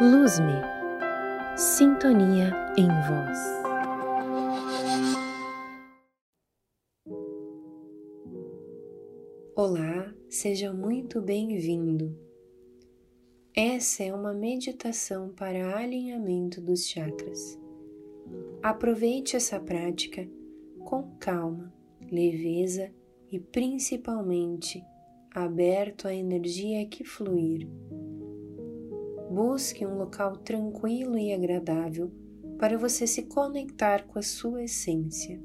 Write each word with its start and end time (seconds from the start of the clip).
Luz-me, 0.00 0.60
sintonia 1.56 2.50
em 2.76 2.88
voz. 2.88 3.38
Olá, 9.54 10.12
seja 10.28 10.72
muito 10.72 11.22
bem-vindo. 11.22 12.18
Essa 13.54 14.02
é 14.02 14.12
uma 14.12 14.34
meditação 14.34 15.28
para 15.28 15.78
alinhamento 15.78 16.60
dos 16.60 16.88
chakras. 16.88 17.56
Aproveite 18.64 19.36
essa 19.36 19.60
prática 19.60 20.28
com 20.80 21.16
calma, 21.20 21.72
leveza 22.10 22.90
e 23.30 23.38
principalmente 23.38 24.84
aberto 25.32 26.08
à 26.08 26.14
energia 26.14 26.84
que 26.84 27.04
fluir 27.04 27.68
Busque 29.34 29.84
um 29.84 29.98
local 29.98 30.36
tranquilo 30.36 31.18
e 31.18 31.32
agradável 31.32 32.08
para 32.56 32.78
você 32.78 33.04
se 33.04 33.24
conectar 33.24 34.06
com 34.06 34.16
a 34.16 34.22
sua 34.22 34.62
essência. 34.62 35.42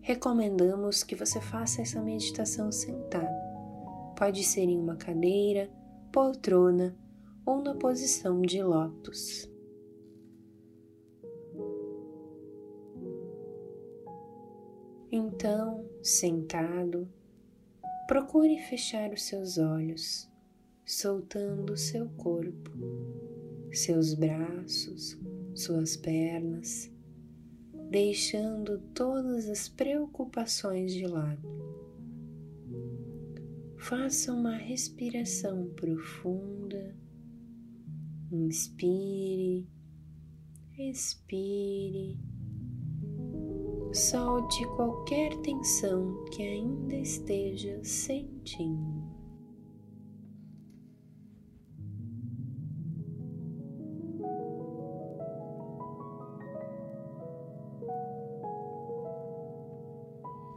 Recomendamos 0.00 1.04
que 1.04 1.14
você 1.14 1.40
faça 1.40 1.82
essa 1.82 2.02
meditação 2.02 2.72
sentado. 2.72 3.32
Pode 4.18 4.42
ser 4.42 4.62
em 4.62 4.76
uma 4.76 4.96
cadeira, 4.96 5.70
poltrona 6.12 6.98
ou 7.46 7.62
na 7.62 7.76
posição 7.76 8.42
de 8.42 8.60
lótus. 8.60 9.48
Então, 15.12 15.88
sentado, 16.02 17.08
procure 18.08 18.58
fechar 18.58 19.12
os 19.12 19.22
seus 19.22 19.58
olhos 19.58 20.29
soltando 20.90 21.76
seu 21.76 22.08
corpo, 22.16 22.68
seus 23.72 24.12
braços, 24.12 25.16
suas 25.54 25.96
pernas, 25.96 26.92
deixando 27.90 28.76
todas 28.92 29.48
as 29.48 29.68
preocupações 29.68 30.92
de 30.92 31.06
lado. 31.06 31.48
Faça 33.78 34.32
uma 34.32 34.56
respiração 34.56 35.70
profunda. 35.76 36.96
Inspire, 38.32 39.68
expire. 40.76 42.18
Solte 43.92 44.66
qualquer 44.74 45.36
tensão 45.42 46.24
que 46.32 46.42
ainda 46.42 46.96
esteja 46.96 47.78
sentindo. 47.84 48.99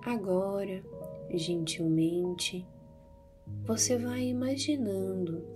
Agora, 0.05 0.83
gentilmente, 1.29 2.67
você 3.65 3.97
vai 3.97 4.27
imaginando 4.27 5.47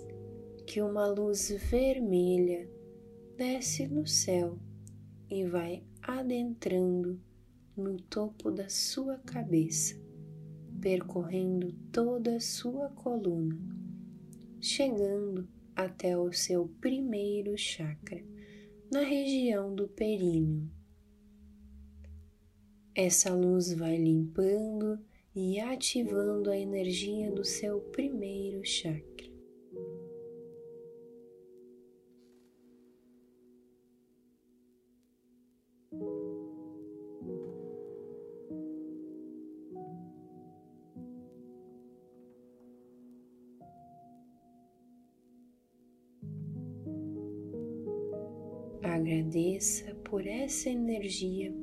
que 0.66 0.82
uma 0.82 1.06
luz 1.06 1.50
vermelha 1.70 2.66
desce 3.36 3.86
no 3.90 4.08
céu 4.08 4.58
e 5.30 5.44
vai 5.44 5.84
adentrando 6.02 7.20
no 7.76 7.98
topo 7.98 8.50
da 8.50 8.70
sua 8.70 9.18
cabeça, 9.18 10.00
percorrendo 10.80 11.74
toda 11.92 12.38
a 12.38 12.40
sua 12.40 12.88
coluna, 12.92 13.60
chegando 14.62 15.46
até 15.76 16.18
o 16.18 16.32
seu 16.32 16.70
primeiro 16.80 17.58
chakra, 17.58 18.24
na 18.90 19.02
região 19.02 19.76
do 19.76 19.90
períneo. 19.90 20.77
Essa 23.00 23.32
luz 23.32 23.74
vai 23.74 23.96
limpando 23.96 25.00
e 25.36 25.60
ativando 25.60 26.50
a 26.50 26.58
energia 26.58 27.32
do 27.32 27.46
seu 27.46 27.80
primeiro 27.80 28.66
chakra. 28.66 29.28
Agradeça 48.82 49.94
por 50.04 50.26
essa 50.26 50.68
energia 50.68 51.54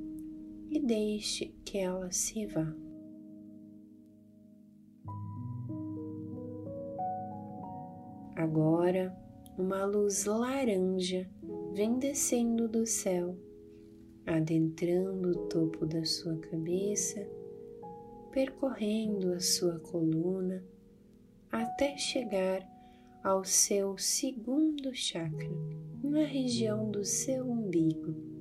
e 0.74 0.80
deixe 0.80 1.54
que 1.64 1.78
ela 1.78 2.10
se 2.10 2.46
vá. 2.46 2.66
Agora, 8.34 9.16
uma 9.56 9.84
luz 9.84 10.24
laranja 10.24 11.30
vem 11.72 11.96
descendo 12.00 12.66
do 12.66 12.84
céu, 12.84 13.38
adentrando 14.26 15.30
o 15.30 15.48
topo 15.48 15.86
da 15.86 16.04
sua 16.04 16.36
cabeça, 16.38 17.24
percorrendo 18.32 19.32
a 19.32 19.38
sua 19.38 19.78
coluna 19.78 20.64
até 21.52 21.96
chegar 21.96 22.68
ao 23.22 23.44
seu 23.44 23.96
segundo 23.96 24.92
chakra, 24.92 25.48
na 26.02 26.24
região 26.24 26.90
do 26.90 27.04
seu 27.04 27.48
umbigo. 27.48 28.33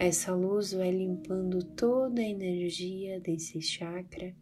Essa 0.00 0.32
luz 0.32 0.72
vai 0.72 0.92
limpando 0.92 1.60
toda 1.74 2.20
a 2.20 2.24
energia 2.24 3.18
desse 3.18 3.60
chakra 3.60 4.32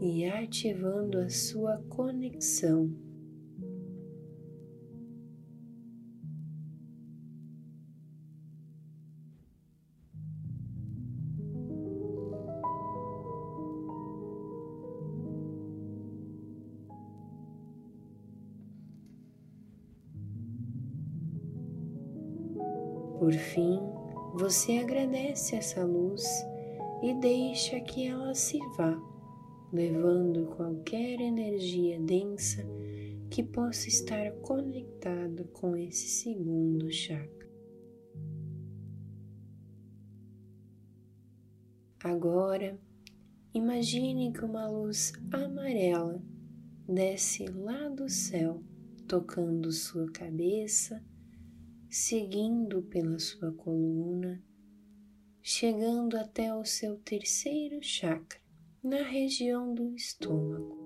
e 0.00 0.24
ativando 0.24 1.18
a 1.18 1.28
sua 1.28 1.76
conexão. 1.90 2.90
Por 23.18 23.32
fim, 23.32 23.80
você 24.34 24.78
agradece 24.78 25.54
essa 25.54 25.84
luz 25.84 26.24
e 27.00 27.14
deixa 27.14 27.78
que 27.78 28.04
ela 28.04 28.34
se 28.34 28.58
vá, 28.76 29.00
levando 29.72 30.46
qualquer 30.56 31.20
energia 31.20 32.00
densa 32.00 32.66
que 33.30 33.44
possa 33.44 33.88
estar 33.88 34.32
conectada 34.42 35.44
com 35.52 35.76
esse 35.76 36.08
segundo 36.08 36.90
chakra. 36.90 37.48
Agora, 42.02 42.76
imagine 43.54 44.32
que 44.32 44.44
uma 44.44 44.68
luz 44.68 45.12
amarela 45.30 46.20
desce 46.88 47.46
lá 47.46 47.88
do 47.88 48.08
céu, 48.08 48.60
tocando 49.06 49.70
sua 49.70 50.10
cabeça 50.10 51.00
seguindo 51.94 52.82
pela 52.82 53.20
sua 53.20 53.52
coluna, 53.52 54.42
chegando 55.40 56.16
até 56.16 56.52
o 56.52 56.64
seu 56.64 56.96
terceiro 56.96 57.80
chakra, 57.80 58.40
na 58.82 59.04
região 59.04 59.72
do 59.72 59.94
estômago. 59.94 60.76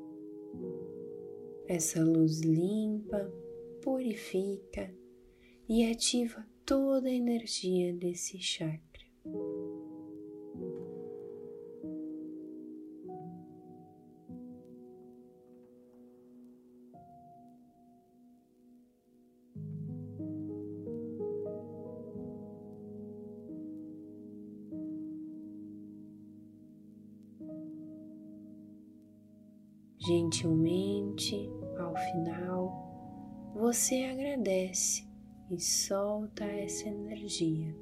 Essa 1.67 2.05
luz 2.05 2.41
limpa, 2.41 3.25
purifica 3.81 4.95
e 5.67 5.91
ativa 5.91 6.47
toda 6.67 7.09
a 7.09 7.15
energia 7.15 7.91
desse 7.95 8.39
chakra. 8.39 9.07
Gentilmente, 30.09 31.53
ao 31.79 31.95
final, 31.95 33.53
você 33.55 34.05
agradece 34.05 35.07
e 35.51 35.61
solta 35.61 36.45
essa 36.45 36.89
energia. 36.89 37.77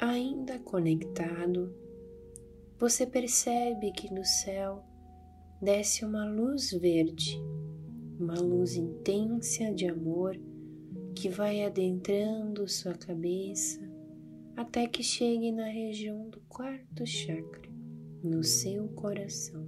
Ainda 0.00 0.58
conectado, 0.58 1.72
você 2.76 3.06
percebe 3.06 3.92
que 3.92 4.12
no 4.12 4.24
céu 4.24 4.82
desce 5.62 6.04
uma 6.04 6.28
luz 6.28 6.72
verde, 6.72 7.40
uma 8.18 8.40
luz 8.40 8.74
intensa 8.74 9.72
de 9.72 9.86
amor 9.86 10.36
que 11.14 11.28
vai 11.28 11.62
adentrando 11.62 12.66
sua 12.66 12.94
cabeça 12.94 13.94
até 14.56 14.86
que 14.88 15.02
chegue 15.02 15.52
na 15.52 15.66
região 15.66 16.30
do 16.30 16.40
quarto 16.48 17.06
chakra, 17.06 17.70
no 18.24 18.42
seu 18.42 18.88
coração. 18.88 19.64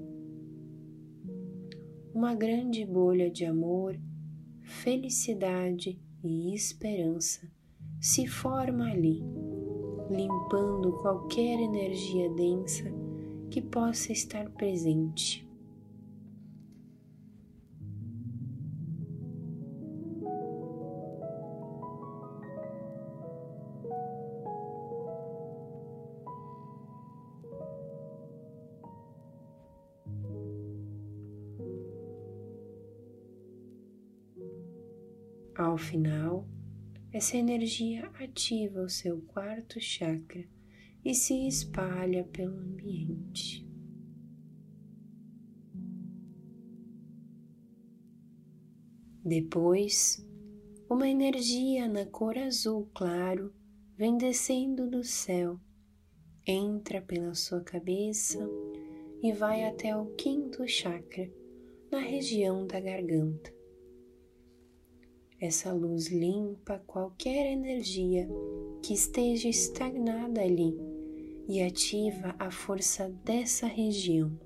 Uma 2.15 2.35
grande 2.35 2.85
bolha 2.85 3.31
de 3.31 3.45
amor, 3.45 4.01
felicidade 4.63 6.01
e 6.25 6.55
esperança 6.55 7.49
se 8.01 8.27
forma 8.27 8.91
ali, 8.91 9.23
limpando 10.11 10.99
qualquer 11.03 11.61
energia 11.61 12.31
densa 12.31 12.85
que 13.51 13.61
possa 13.61 14.13
estar 14.13 14.49
presente. 14.51 15.48
Ao 35.59 35.77
final, 35.77 36.47
essa 37.13 37.37
energia 37.37 38.09
ativa 38.21 38.81
o 38.81 38.89
seu 38.89 39.21
quarto 39.23 39.81
chakra 39.81 40.47
e 41.05 41.13
se 41.13 41.49
espalha 41.49 42.23
pelo 42.23 42.57
ambiente. 42.61 43.69
Depois, 49.25 50.25
uma 50.89 51.09
energia 51.09 51.89
na 51.89 52.07
cor 52.07 52.39
azul 52.39 52.89
claro 52.95 53.53
vem 53.97 54.17
descendo 54.17 54.89
do 54.89 55.03
céu, 55.03 55.59
entra 56.47 57.03
pela 57.03 57.35
sua 57.35 57.63
cabeça 57.63 58.39
e 59.21 59.33
vai 59.33 59.65
até 59.65 59.97
o 59.97 60.07
quinto 60.15 60.69
chakra, 60.69 61.29
na 61.91 61.99
região 61.99 62.65
da 62.65 62.79
garganta. 62.79 63.58
Essa 65.41 65.73
luz 65.73 66.09
limpa 66.09 66.83
qualquer 66.85 67.53
energia 67.53 68.29
que 68.83 68.93
esteja 68.93 69.49
estagnada 69.49 70.41
ali 70.41 70.77
e 71.49 71.63
ativa 71.63 72.35
a 72.41 72.51
força 72.51 73.09
dessa 73.25 73.69
região. 73.69 74.37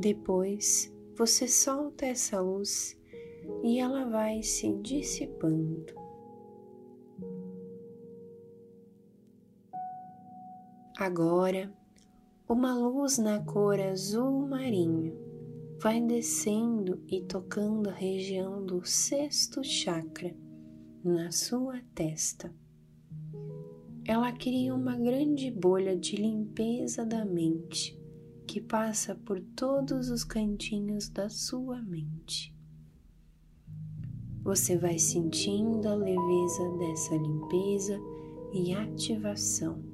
Depois 0.00 0.90
você 1.14 1.46
solta 1.46 2.06
essa 2.06 2.40
luz 2.40 2.98
e 3.62 3.78
ela 3.78 4.06
vai 4.06 4.42
se 4.42 4.72
dissipando. 4.78 5.92
Agora, 10.96 11.70
uma 12.48 12.74
luz 12.74 13.18
na 13.18 13.44
cor 13.44 13.78
azul 13.78 14.48
marinho 14.48 15.14
vai 15.78 16.00
descendo 16.00 17.04
e 17.06 17.20
tocando 17.20 17.90
a 17.90 17.92
região 17.92 18.64
do 18.64 18.82
sexto 18.86 19.62
chakra 19.62 20.34
na 21.04 21.30
sua 21.30 21.78
testa. 21.94 22.50
Ela 24.06 24.32
cria 24.32 24.74
uma 24.74 24.96
grande 24.96 25.50
bolha 25.50 25.94
de 25.94 26.16
limpeza 26.16 27.04
da 27.04 27.22
mente 27.22 27.99
que 28.50 28.60
passa 28.60 29.14
por 29.14 29.40
todos 29.40 30.10
os 30.10 30.24
cantinhos 30.24 31.08
da 31.08 31.28
sua 31.30 31.80
mente. 31.80 32.52
Você 34.42 34.76
vai 34.76 34.98
sentindo 34.98 35.88
a 35.88 35.94
leveza 35.94 36.68
dessa 36.76 37.14
limpeza 37.14 37.96
e 38.52 38.74
ativação. 38.74 39.89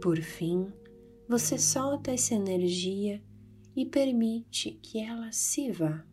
Por 0.00 0.20
fim, 0.20 0.66
você 1.28 1.58
solta 1.58 2.12
essa 2.12 2.34
energia 2.34 3.22
e 3.74 3.84
permite 3.84 4.72
que 4.82 5.00
ela 5.00 5.32
se 5.32 5.72
vá. 5.72 6.06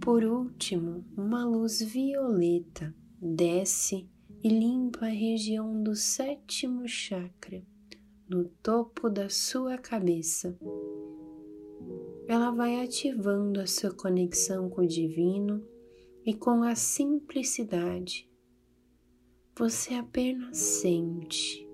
Por 0.00 0.24
último, 0.24 1.04
uma 1.16 1.44
luz 1.44 1.80
violeta 1.82 2.94
desce 3.20 4.08
e 4.42 4.48
limpa 4.48 5.06
a 5.06 5.08
região 5.08 5.82
do 5.82 5.96
sétimo 5.96 6.86
chakra, 6.86 7.62
no 8.28 8.44
topo 8.62 9.10
da 9.10 9.28
sua 9.28 9.78
cabeça. 9.78 10.56
Ela 12.28 12.50
vai 12.50 12.82
ativando 12.82 13.60
a 13.60 13.66
sua 13.66 13.92
conexão 13.92 14.70
com 14.70 14.82
o 14.82 14.86
divino 14.86 15.66
e 16.24 16.32
com 16.32 16.62
a 16.62 16.74
simplicidade 16.74 18.28
você 19.56 19.94
apenas 19.94 20.56
sente. 20.56 21.64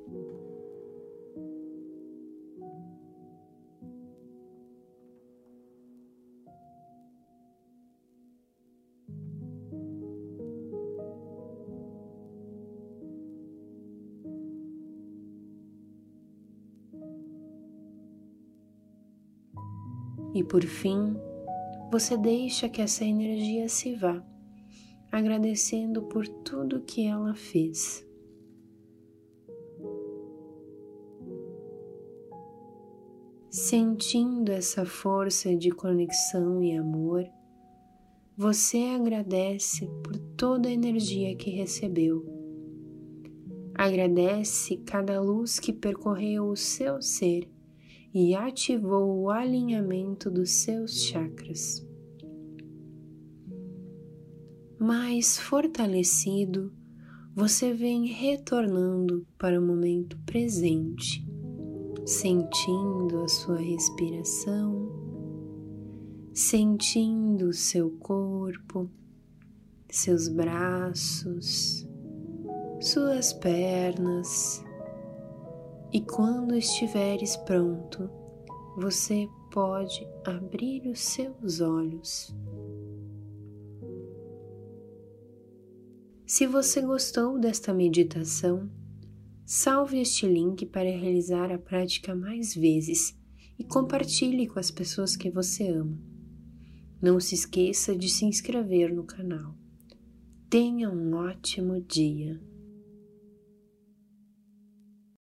E 20.33 20.45
por 20.45 20.63
fim, 20.63 21.17
você 21.91 22.17
deixa 22.17 22.69
que 22.69 22.81
essa 22.81 23.05
energia 23.05 23.69
se 23.69 23.95
vá 23.97 24.30
agradecendo 25.11 26.03
por 26.03 26.27
tudo 26.27 26.83
que 26.83 27.07
ela 27.07 27.35
fez. 27.35 28.07
Sentindo 33.51 34.53
essa 34.53 34.87
força 34.87 35.57
de 35.57 35.71
conexão 35.73 36.63
e 36.63 36.77
amor, 36.77 37.25
você 38.37 38.79
agradece 38.95 39.87
por 40.05 40.17
toda 40.37 40.69
a 40.69 40.73
energia 40.73 41.35
que 41.35 41.51
recebeu. 41.51 42.25
Agradece 43.75 44.77
cada 44.79 45.21
luz 45.21 45.59
que 45.59 45.73
percorreu 45.73 46.49
o 46.49 46.57
seu 46.57 47.03
ser 47.03 47.51
e 48.15 48.35
ativou 48.35 49.23
o 49.23 49.31
alinhamento 49.31 50.31
dos 50.31 50.51
seus 50.51 51.03
chakras 51.03 51.90
mais 54.81 55.39
fortalecido, 55.39 56.73
você 57.37 57.75
vem 57.75 58.07
retornando 58.07 59.27
para 59.37 59.61
o 59.61 59.63
momento 59.63 60.17
presente, 60.25 61.23
sentindo 62.07 63.21
a 63.23 63.29
sua 63.29 63.59
respiração, 63.59 64.91
sentindo 66.33 67.49
o 67.49 67.53
seu 67.53 67.91
corpo, 67.99 68.91
seus 69.91 70.29
braços, 70.29 71.87
suas 72.81 73.35
pernas. 73.35 74.65
E 75.93 76.01
quando 76.01 76.57
estiveres 76.57 77.37
pronto, 77.37 78.09
você 78.79 79.29
pode 79.51 80.09
abrir 80.25 80.87
os 80.87 81.01
seus 81.01 81.61
olhos. 81.61 82.35
Se 86.33 86.47
você 86.47 86.81
gostou 86.81 87.41
desta 87.41 87.75
meditação, 87.75 88.71
salve 89.45 90.01
este 90.01 90.29
link 90.29 90.65
para 90.65 90.89
realizar 90.89 91.51
a 91.51 91.59
prática 91.59 92.15
mais 92.15 92.55
vezes 92.55 93.19
e 93.59 93.65
compartilhe 93.65 94.47
com 94.47 94.61
as 94.61 94.71
pessoas 94.71 95.17
que 95.17 95.29
você 95.29 95.67
ama. 95.67 95.99
Não 97.03 97.19
se 97.19 97.35
esqueça 97.35 97.97
de 97.97 98.09
se 98.09 98.27
inscrever 98.27 98.95
no 98.95 99.03
canal. 99.03 99.57
Tenha 100.49 100.89
um 100.89 101.17
ótimo 101.17 101.81
dia. 101.81 102.41